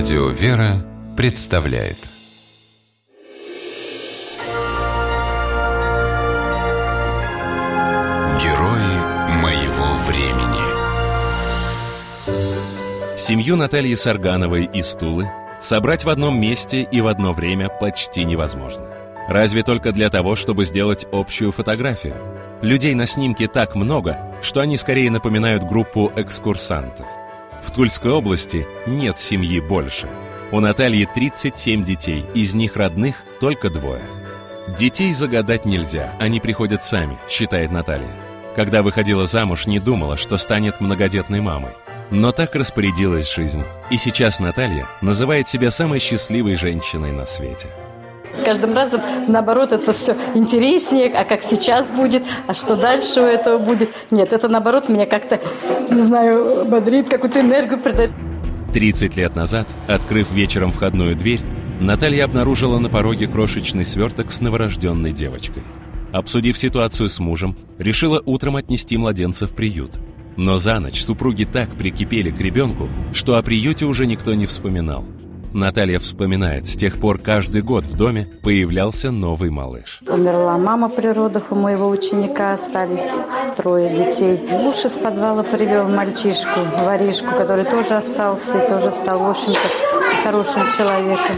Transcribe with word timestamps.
Радио 0.00 0.28
«Вера» 0.30 0.82
представляет 1.14 1.98
Герои 8.42 8.96
моего 9.42 9.92
времени 10.06 10.64
Семью 13.18 13.56
Натальи 13.56 13.94
Саргановой 13.94 14.64
из 14.64 14.94
Тулы 14.94 15.30
собрать 15.60 16.04
в 16.04 16.08
одном 16.08 16.40
месте 16.40 16.80
и 16.80 17.02
в 17.02 17.06
одно 17.06 17.34
время 17.34 17.68
почти 17.68 18.24
невозможно. 18.24 18.86
Разве 19.28 19.62
только 19.62 19.92
для 19.92 20.08
того, 20.08 20.34
чтобы 20.34 20.64
сделать 20.64 21.06
общую 21.12 21.52
фотографию. 21.52 22.16
Людей 22.62 22.94
на 22.94 23.04
снимке 23.04 23.48
так 23.48 23.74
много, 23.74 24.16
что 24.40 24.60
они 24.60 24.78
скорее 24.78 25.10
напоминают 25.10 25.62
группу 25.64 26.10
экскурсантов. 26.16 27.04
В 27.62 27.70
Тульской 27.70 28.10
области 28.10 28.66
нет 28.86 29.18
семьи 29.18 29.60
больше. 29.60 30.08
У 30.52 30.60
Натальи 30.60 31.06
37 31.12 31.84
детей, 31.84 32.24
из 32.34 32.54
них 32.54 32.76
родных 32.76 33.16
только 33.40 33.70
двое. 33.70 34.02
Детей 34.76 35.12
загадать 35.12 35.64
нельзя, 35.64 36.12
они 36.18 36.40
приходят 36.40 36.84
сами, 36.84 37.18
считает 37.28 37.70
Наталья. 37.70 38.10
Когда 38.56 38.82
выходила 38.82 39.26
замуж, 39.26 39.66
не 39.66 39.78
думала, 39.78 40.16
что 40.16 40.36
станет 40.38 40.80
многодетной 40.80 41.40
мамой. 41.40 41.72
Но 42.10 42.32
так 42.32 42.56
распорядилась 42.56 43.32
жизнь. 43.32 43.62
И 43.90 43.96
сейчас 43.96 44.40
Наталья 44.40 44.88
называет 45.00 45.48
себя 45.48 45.70
самой 45.70 46.00
счастливой 46.00 46.56
женщиной 46.56 47.12
на 47.12 47.26
свете. 47.26 47.68
С 48.34 48.42
каждым 48.42 48.74
разом, 48.74 49.00
наоборот, 49.28 49.72
это 49.72 49.92
все 49.92 50.16
интереснее, 50.34 51.08
а 51.08 51.24
как 51.24 51.42
сейчас 51.42 51.90
будет, 51.90 52.22
а 52.46 52.54
что 52.54 52.76
дальше 52.76 53.20
у 53.20 53.24
этого 53.24 53.58
будет. 53.58 53.90
Нет, 54.10 54.32
это, 54.32 54.48
наоборот, 54.48 54.88
меня 54.88 55.06
как-то, 55.06 55.40
не 55.90 56.00
знаю, 56.00 56.64
бодрит, 56.64 57.08
какую-то 57.08 57.40
энергию 57.40 57.78
придает. 57.78 58.12
30 58.72 59.16
лет 59.16 59.34
назад, 59.34 59.66
открыв 59.88 60.30
вечером 60.30 60.72
входную 60.72 61.16
дверь, 61.16 61.40
Наталья 61.80 62.24
обнаружила 62.24 62.78
на 62.78 62.88
пороге 62.88 63.26
крошечный 63.26 63.84
сверток 63.84 64.30
с 64.30 64.40
новорожденной 64.40 65.12
девочкой. 65.12 65.62
Обсудив 66.12 66.58
ситуацию 66.58 67.08
с 67.08 67.18
мужем, 67.18 67.56
решила 67.78 68.22
утром 68.24 68.56
отнести 68.56 68.96
младенца 68.96 69.46
в 69.46 69.54
приют. 69.54 69.92
Но 70.36 70.58
за 70.58 70.78
ночь 70.78 71.02
супруги 71.02 71.44
так 71.44 71.70
прикипели 71.70 72.30
к 72.30 72.40
ребенку, 72.40 72.88
что 73.12 73.36
о 73.36 73.42
приюте 73.42 73.86
уже 73.86 74.06
никто 74.06 74.34
не 74.34 74.46
вспоминал. 74.46 75.04
Наталья 75.52 75.98
вспоминает, 75.98 76.68
с 76.68 76.76
тех 76.76 77.00
пор 77.00 77.18
каждый 77.18 77.62
год 77.62 77.84
в 77.84 77.96
доме 77.96 78.28
появлялся 78.42 79.10
новый 79.10 79.50
малыш. 79.50 80.00
Умерла 80.06 80.56
мама 80.58 80.88
при 80.88 81.08
родах, 81.08 81.50
у 81.50 81.56
моего 81.56 81.88
ученика 81.88 82.52
остались 82.52 83.10
трое 83.56 83.90
детей. 83.90 84.38
Муж 84.48 84.84
из 84.84 84.92
подвала 84.92 85.42
привел 85.42 85.88
мальчишку, 85.88 86.60
воришку, 86.84 87.30
который 87.36 87.64
тоже 87.64 87.96
остался 87.96 88.60
и 88.60 88.68
тоже 88.68 88.92
стал, 88.92 89.18
в 89.18 89.30
общем-то, 89.30 89.58
хорошим 90.22 90.62
человеком. 90.76 91.36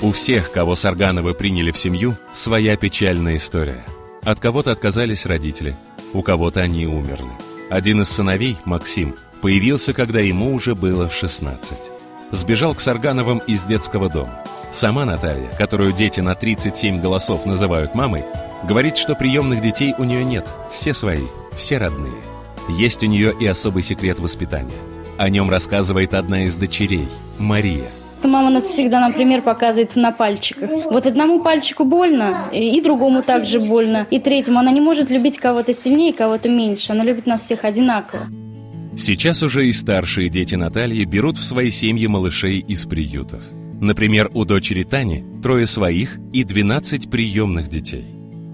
У 0.00 0.10
всех, 0.12 0.50
кого 0.50 0.74
Саргановы 0.74 1.34
приняли 1.34 1.70
в 1.70 1.78
семью, 1.78 2.14
своя 2.32 2.76
печальная 2.76 3.36
история. 3.36 3.84
От 4.24 4.40
кого-то 4.40 4.72
отказались 4.72 5.26
родители, 5.26 5.76
у 6.14 6.22
кого-то 6.22 6.60
они 6.60 6.86
умерли. 6.86 7.30
Один 7.68 8.00
из 8.00 8.08
сыновей, 8.08 8.56
Максим, 8.64 9.14
появился, 9.42 9.92
когда 9.92 10.20
ему 10.20 10.54
уже 10.54 10.74
было 10.74 11.10
16 11.10 11.97
сбежал 12.30 12.74
к 12.74 12.80
Саргановым 12.80 13.38
из 13.46 13.64
детского 13.64 14.08
дома. 14.08 14.42
Сама 14.72 15.04
Наталья, 15.04 15.48
которую 15.56 15.92
дети 15.92 16.20
на 16.20 16.34
37 16.34 17.00
голосов 17.00 17.46
называют 17.46 17.94
мамой, 17.94 18.24
говорит, 18.64 18.96
что 18.96 19.14
приемных 19.14 19.62
детей 19.62 19.94
у 19.98 20.04
нее 20.04 20.24
нет, 20.24 20.46
все 20.72 20.92
свои, 20.94 21.24
все 21.56 21.78
родные. 21.78 22.22
Есть 22.68 23.02
у 23.02 23.06
нее 23.06 23.32
и 23.40 23.46
особый 23.46 23.82
секрет 23.82 24.18
воспитания. 24.18 24.70
О 25.16 25.30
нем 25.30 25.50
рассказывает 25.50 26.14
одна 26.14 26.44
из 26.44 26.54
дочерей, 26.54 27.08
Мария. 27.38 27.86
Мама 28.22 28.50
нас 28.50 28.64
всегда, 28.64 29.00
например, 29.00 29.42
показывает 29.42 29.96
на 29.96 30.12
пальчиках. 30.12 30.70
Вот 30.90 31.06
одному 31.06 31.40
пальчику 31.40 31.84
больно, 31.84 32.48
и 32.52 32.80
другому 32.80 33.22
также 33.22 33.60
больно, 33.60 34.06
и 34.10 34.18
третьему. 34.18 34.58
Она 34.58 34.70
не 34.72 34.80
может 34.80 35.08
любить 35.10 35.38
кого-то 35.38 35.72
сильнее, 35.72 36.12
кого-то 36.12 36.48
меньше. 36.48 36.92
Она 36.92 37.04
любит 37.04 37.26
нас 37.26 37.42
всех 37.42 37.64
одинаково. 37.64 38.28
Сейчас 38.98 39.44
уже 39.44 39.68
и 39.68 39.72
старшие 39.72 40.28
дети 40.28 40.56
Натальи 40.56 41.04
берут 41.04 41.38
в 41.38 41.44
свои 41.44 41.70
семьи 41.70 42.08
малышей 42.08 42.58
из 42.58 42.84
приютов. 42.84 43.44
Например, 43.80 44.28
у 44.34 44.44
дочери 44.44 44.82
Тани 44.82 45.24
трое 45.40 45.66
своих 45.66 46.18
и 46.32 46.42
12 46.42 47.08
приемных 47.08 47.68
детей. 47.68 48.04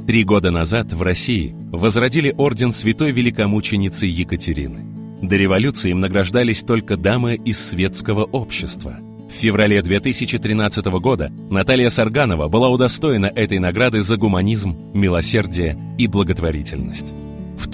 Три 0.06 0.22
года 0.22 0.50
назад 0.50 0.93
в 0.93 1.00
России 1.00 1.56
возродили 1.72 2.34
орден 2.37 2.75
святой 2.75 3.10
великомученицы 3.10 4.05
Екатерины. 4.05 4.84
До 5.22 5.34
революции 5.37 5.93
им 5.93 6.00
награждались 6.00 6.61
только 6.61 6.99
дамы 6.99 7.37
из 7.37 7.59
светского 7.59 8.25
общества. 8.25 8.99
В 9.31 9.32
феврале 9.32 9.81
2013 9.81 10.84
года 11.00 11.32
Наталья 11.49 11.88
Сарганова 11.88 12.49
была 12.49 12.69
удостоена 12.69 13.32
этой 13.34 13.61
награды 13.61 14.03
за 14.03 14.19
гуманизм, 14.19 14.76
милосердие 14.93 15.78
и 15.97 16.06
благотворительность. 16.06 17.15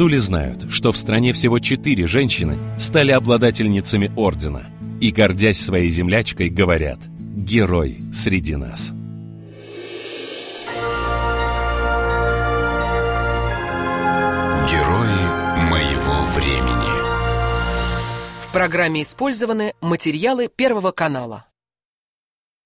Туле 0.01 0.19
знают, 0.19 0.65
что 0.73 0.93
в 0.93 0.97
стране 0.97 1.35
всего 1.35 1.59
четыре 1.59 2.07
женщины 2.07 2.57
стали 2.79 3.11
обладательницами 3.11 4.11
ордена 4.17 4.71
и, 4.99 5.11
гордясь 5.11 5.61
своей 5.61 5.91
землячкой, 5.91 6.49
говорят 6.49 7.01
«Герой 7.07 7.99
среди 8.15 8.57
нас». 8.57 8.93
Герои 14.71 15.69
моего 15.69 16.23
времени 16.35 16.89
В 18.41 18.53
программе 18.55 19.03
использованы 19.03 19.75
материалы 19.83 20.49
Первого 20.49 20.93
канала. 20.93 21.45